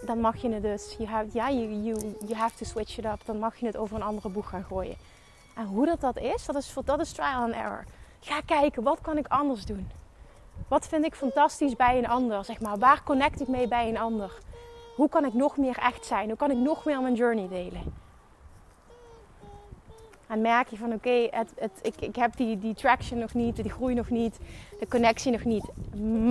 Dan 0.06 0.20
mag 0.20 0.36
je 0.36 0.48
het 0.48 0.62
dus, 0.62 0.94
you 0.98 1.08
have, 1.08 1.28
ja, 1.32 1.50
you, 1.50 1.82
you, 1.82 2.34
have 2.34 2.56
to 2.56 2.64
switch 2.64 2.98
it 2.98 3.04
up. 3.04 3.24
Dan 3.24 3.38
mag 3.38 3.56
je 3.56 3.66
het 3.66 3.76
over 3.76 3.96
een 3.96 4.02
andere 4.02 4.28
boeg 4.28 4.48
gaan 4.48 4.64
gooien. 4.64 4.96
En 5.54 5.66
hoe 5.66 5.86
dat, 5.86 6.00
dat 6.00 6.18
is, 6.18 6.46
dat 6.46 6.56
is, 6.56 6.74
dat 6.84 7.00
is 7.00 7.12
trial 7.12 7.42
and 7.42 7.54
error. 7.54 7.84
Ga 8.20 8.40
kijken, 8.40 8.82
wat 8.82 9.00
kan 9.00 9.18
ik 9.18 9.26
anders 9.26 9.64
doen? 9.64 9.90
Wat 10.68 10.88
vind 10.88 11.04
ik 11.04 11.14
fantastisch 11.14 11.76
bij 11.76 11.98
een 11.98 12.08
ander? 12.08 12.44
Zeg 12.44 12.60
maar, 12.60 12.78
waar 12.78 13.02
connect 13.02 13.40
ik 13.40 13.48
mee 13.48 13.68
bij 13.68 13.88
een 13.88 13.98
ander? 13.98 14.38
Hoe 14.96 15.08
kan 15.08 15.24
ik 15.24 15.34
nog 15.34 15.56
meer 15.56 15.78
echt 15.78 16.06
zijn? 16.06 16.28
Hoe 16.28 16.36
kan 16.36 16.50
ik 16.50 16.56
nog 16.56 16.84
meer 16.84 17.00
mijn 17.00 17.14
journey 17.14 17.48
delen? 17.48 18.01
En 20.32 20.40
merk 20.40 20.68
je 20.68 20.76
van 20.76 20.92
oké, 20.92 21.28
het, 21.30 21.52
het, 21.58 21.70
ik, 21.82 21.94
ik 22.00 22.16
heb 22.16 22.36
die, 22.36 22.58
die 22.58 22.74
traction 22.74 23.18
nog 23.18 23.34
niet, 23.34 23.56
die 23.56 23.70
groei 23.70 23.94
nog 23.94 24.10
niet, 24.10 24.38
de 24.78 24.88
connectie 24.88 25.32
nog 25.32 25.44
niet. 25.44 25.64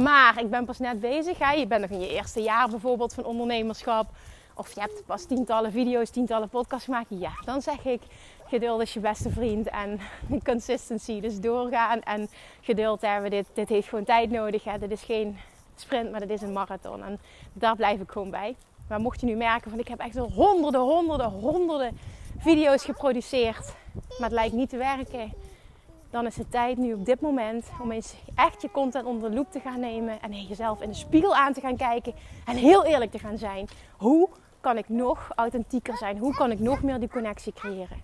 Maar 0.03 0.39
ik 0.39 0.49
ben 0.49 0.65
pas 0.65 0.79
net 0.79 0.99
bezig. 0.99 1.37
Hè? 1.37 1.51
Je 1.51 1.67
bent 1.67 1.81
nog 1.81 1.89
in 1.89 1.99
je 1.99 2.13
eerste 2.13 2.41
jaar 2.41 2.69
bijvoorbeeld 2.69 3.13
van 3.13 3.25
ondernemerschap. 3.25 4.09
Of 4.55 4.73
je 4.73 4.79
hebt 4.79 5.05
pas 5.05 5.25
tientallen 5.25 5.71
video's, 5.71 6.09
tientallen 6.09 6.49
podcasts 6.49 6.85
gemaakt. 6.85 7.07
Ja, 7.09 7.31
dan 7.45 7.61
zeg 7.61 7.85
ik 7.85 8.01
geduld 8.45 8.81
is 8.81 8.93
je 8.93 8.99
beste 8.99 9.29
vriend. 9.29 9.69
En 9.69 9.99
consistency, 10.51 11.19
dus 11.19 11.39
doorgaan 11.39 12.01
en 12.01 12.29
geduld 12.61 13.01
hebben. 13.01 13.29
Dit, 13.29 13.47
dit 13.53 13.69
heeft 13.69 13.87
gewoon 13.87 14.05
tijd 14.05 14.31
nodig. 14.31 14.63
Hè? 14.63 14.77
Dit 14.77 14.91
is 14.91 15.01
geen 15.01 15.37
sprint, 15.75 16.11
maar 16.11 16.19
dit 16.19 16.29
is 16.29 16.41
een 16.41 16.53
marathon. 16.53 17.03
En 17.03 17.19
daar 17.53 17.75
blijf 17.75 17.99
ik 17.99 18.11
gewoon 18.11 18.29
bij. 18.29 18.55
Maar 18.87 18.99
mocht 18.99 19.19
je 19.19 19.25
nu 19.25 19.35
merken 19.35 19.69
van 19.69 19.79
ik 19.79 19.87
heb 19.87 19.99
echt 19.99 20.17
honderden, 20.17 20.81
honderden, 20.81 21.29
honderden 21.29 21.97
video's 22.41 22.85
geproduceerd 22.85 23.73
maar 23.93 24.29
het 24.29 24.31
lijkt 24.31 24.53
niet 24.53 24.69
te 24.69 24.77
werken, 24.77 25.33
dan 26.09 26.25
is 26.25 26.37
het 26.37 26.51
tijd 26.51 26.77
nu 26.77 26.93
op 26.93 27.05
dit 27.05 27.21
moment 27.21 27.65
om 27.81 27.91
eens 27.91 28.13
echt 28.35 28.61
je 28.61 28.71
content 28.71 29.05
onder 29.05 29.29
de 29.29 29.35
loep 29.35 29.51
te 29.51 29.59
gaan 29.59 29.79
nemen 29.79 30.21
en 30.21 30.45
jezelf 30.45 30.81
in 30.81 30.89
de 30.89 30.95
spiegel 30.95 31.35
aan 31.35 31.53
te 31.53 31.61
gaan 31.61 31.77
kijken 31.77 32.13
en 32.45 32.55
heel 32.55 32.85
eerlijk 32.85 33.11
te 33.11 33.19
gaan 33.19 33.37
zijn. 33.37 33.67
Hoe 33.97 34.29
kan 34.59 34.77
ik 34.77 34.89
nog 34.89 35.31
authentieker 35.35 35.97
zijn? 35.97 36.17
Hoe 36.17 36.35
kan 36.35 36.51
ik 36.51 36.59
nog 36.59 36.81
meer 36.81 36.99
die 36.99 37.09
connectie 37.09 37.53
creëren? 37.53 37.99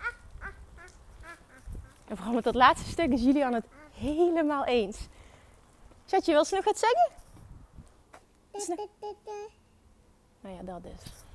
En 2.08 2.16
vooral 2.16 2.34
met 2.34 2.44
dat 2.44 2.54
laatste 2.54 2.90
stuk 2.90 3.12
is 3.12 3.22
Julian 3.22 3.54
het 3.54 3.66
helemaal 3.94 4.64
eens. 4.64 5.08
Zet 6.04 6.26
wil 6.26 6.44
ze 6.44 6.54
nog 6.54 6.64
wat 6.64 6.78
zeggen? 6.78 7.10
Nou 10.40 10.56
ja, 10.56 10.62
dat 10.62 10.84
is. 10.84 11.26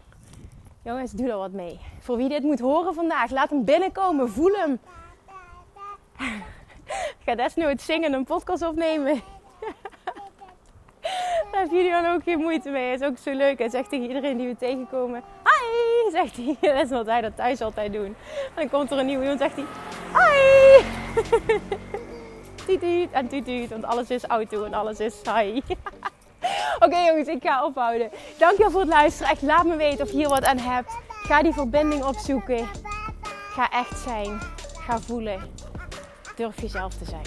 Jongens, 0.83 1.11
doe 1.11 1.29
er 1.29 1.37
wat 1.37 1.51
mee. 1.51 1.79
Voor 1.99 2.17
wie 2.17 2.29
dit 2.29 2.43
moet 2.43 2.59
horen 2.59 2.93
vandaag, 2.93 3.31
laat 3.31 3.49
hem 3.49 3.63
binnenkomen. 3.65 4.29
Voel 4.29 4.53
hem. 4.53 4.79
Ik 6.89 7.23
ga 7.25 7.35
desnoods 7.35 7.85
zingen 7.85 8.11
en 8.11 8.13
een 8.13 8.23
podcast 8.23 8.61
opnemen. 8.63 9.13
Daar 11.51 11.61
heeft 11.61 11.71
Julian 11.71 12.05
ook 12.05 12.23
geen 12.23 12.39
moeite 12.39 12.69
mee. 12.69 12.83
Hij 12.83 12.93
is 12.93 13.01
ook 13.01 13.17
zo 13.17 13.31
leuk. 13.31 13.57
Hij 13.57 13.69
zegt 13.69 13.89
tegen 13.89 14.07
iedereen 14.07 14.37
die 14.37 14.47
we 14.47 14.55
tegenkomen: 14.55 15.23
Hi! 15.43 16.11
Zegt 16.11 16.35
hij. 16.35 16.57
Dat 16.73 16.83
is 16.83 16.89
wat 16.89 17.05
hij 17.05 17.21
dat 17.21 17.35
thuis 17.35 17.61
altijd 17.61 17.93
doen. 17.93 18.05
En 18.05 18.15
dan 18.55 18.69
komt 18.69 18.91
er 18.91 18.97
een 18.97 19.05
nieuwe 19.05 19.21
iemand 19.21 19.39
zegt 19.39 19.55
hij: 19.55 19.65
Hi! 20.13 20.83
Tuut 22.65 23.11
en 23.11 23.27
tuut, 23.27 23.69
want 23.69 23.83
alles 23.83 24.09
is 24.09 24.23
auto 24.23 24.63
en 24.63 24.73
alles 24.73 24.99
is 24.99 25.21
hi. 25.35 25.61
Oké 26.85 26.97
jongens, 26.97 27.27
ik 27.27 27.43
ga 27.43 27.65
ophouden. 27.65 28.09
Dankjewel 28.37 28.71
voor 28.71 28.79
het 28.79 28.89
luisteren. 28.89 29.31
Echt 29.31 29.41
laat 29.41 29.65
me 29.65 29.75
weten 29.75 30.05
of 30.05 30.11
je 30.11 30.17
hier 30.17 30.29
wat 30.29 30.45
aan 30.45 30.57
hebt. 30.57 30.91
Ga 31.07 31.41
die 31.41 31.53
verbinding 31.53 32.03
opzoeken. 32.03 32.67
Ga 33.49 33.69
echt 33.71 33.99
zijn. 33.99 34.39
Ga 34.73 34.99
voelen. 34.99 35.41
Durf 36.35 36.61
jezelf 36.61 36.93
te 36.93 37.05
zijn. 37.05 37.25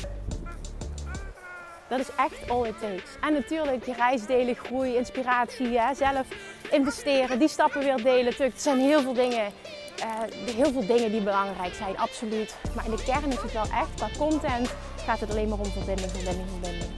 Dat 1.88 2.00
is 2.00 2.09
echt 2.17 2.50
all 2.50 2.67
it 2.67 2.81
takes. 2.81 3.11
En 3.21 3.33
natuurlijk 3.33 3.87
je 3.87 3.93
reis 3.93 4.26
delen, 4.26 4.57
groei, 4.57 4.97
inspiratie, 4.97 5.81
zelf 5.95 6.26
investeren, 6.71 7.38
die 7.38 7.49
stappen 7.49 7.81
weer 7.81 8.03
delen. 8.03 8.38
er 8.38 8.53
zijn 8.57 8.79
heel 8.79 9.00
veel 9.00 9.12
dingen, 9.12 9.53
uh, 9.99 10.55
heel 10.55 10.73
veel 10.73 10.87
dingen 10.87 11.11
die 11.11 11.21
belangrijk 11.21 11.75
zijn, 11.75 11.99
absoluut. 11.99 12.57
Maar 12.75 12.85
in 12.85 12.91
de 12.91 13.03
kern 13.05 13.31
is 13.31 13.43
het 13.43 13.53
wel 13.53 13.62
echt, 13.62 13.95
qua 13.95 14.09
content 14.19 14.75
gaat 15.07 15.21
het 15.21 15.31
alleen 15.31 15.49
maar 15.49 15.59
om 15.59 15.73
verbinding, 15.73 16.11
verbinding, 16.11 16.49
verbinding. 16.51 16.91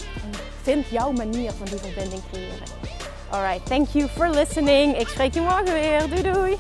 vind 0.63 0.87
jouw 0.87 1.13
manier 1.13 1.53
van 1.53 1.67
die 1.67 1.79
verbinding 1.79 2.23
creëren. 2.33 2.69
Alright, 3.31 3.67
thank 3.67 3.89
you 3.89 4.09
for 4.09 4.31
listening. 4.31 4.99
Ik 4.99 5.09
spreek 5.09 5.35
je 5.35 5.41
morgen 5.41 5.73
weer. 5.73 6.09
Doei 6.09 6.33
doei. 6.33 6.57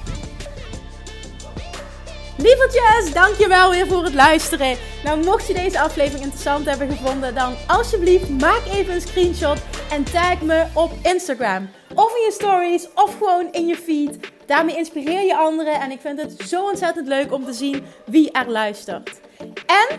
Lievertjes, 2.36 3.12
dankjewel 3.12 3.70
weer 3.70 3.86
voor 3.86 4.04
het 4.04 4.14
luisteren. 4.14 4.76
Nou, 5.04 5.24
mocht 5.24 5.46
je 5.46 5.54
deze 5.54 5.80
aflevering 5.80 6.22
interessant 6.22 6.66
hebben 6.66 6.88
gevonden, 6.88 7.34
dan 7.34 7.54
alsjeblieft 7.66 8.28
maak 8.28 8.62
even 8.72 8.94
een 8.94 9.00
screenshot 9.00 9.58
en 9.90 10.04
tag 10.04 10.40
me 10.40 10.66
op 10.74 10.92
Instagram. 11.02 11.70
Of 11.94 12.16
in 12.16 12.24
je 12.24 12.32
stories, 12.32 12.88
of 12.94 13.16
gewoon 13.18 13.52
in 13.52 13.66
je 13.66 13.76
feed. 13.76 14.18
Daarmee 14.46 14.76
inspireer 14.76 15.24
je 15.24 15.36
anderen 15.36 15.80
en 15.80 15.90
ik 15.90 16.00
vind 16.00 16.20
het 16.20 16.48
zo 16.48 16.64
ontzettend 16.64 17.06
leuk 17.06 17.32
om 17.32 17.44
te 17.44 17.52
zien 17.52 17.84
wie 18.04 18.32
er 18.32 18.50
luistert. 18.50 19.20
En 19.66 19.98